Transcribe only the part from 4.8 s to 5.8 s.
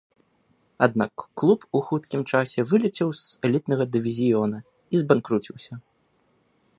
і збанкруціўся.